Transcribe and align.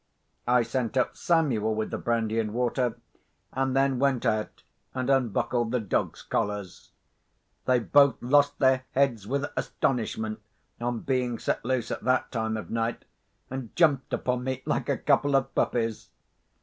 I 0.47 0.63
sent 0.63 0.97
up 0.97 1.15
Samuel 1.15 1.75
with 1.75 1.91
the 1.91 1.99
brandy 1.99 2.39
and 2.39 2.55
water; 2.55 2.97
and 3.53 3.75
then 3.77 3.99
went 3.99 4.25
out 4.25 4.63
and 4.95 5.11
unbuckled 5.11 5.69
the 5.71 5.79
dogs' 5.79 6.23
collars. 6.23 6.89
They 7.65 7.77
both 7.81 8.15
lost 8.19 8.57
their 8.57 8.83
heads 8.93 9.27
with 9.27 9.45
astonishment 9.55 10.39
on 10.79 11.01
being 11.01 11.37
set 11.37 11.63
loose 11.63 11.91
at 11.91 12.01
that 12.03 12.31
time 12.31 12.57
of 12.57 12.71
night, 12.71 13.05
and 13.51 13.75
jumped 13.75 14.11
upon 14.11 14.43
me 14.43 14.63
like 14.65 14.89
a 14.89 14.97
couple 14.97 15.35
of 15.35 15.53
puppies! 15.53 16.09